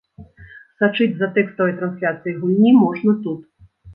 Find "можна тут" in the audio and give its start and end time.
2.83-3.47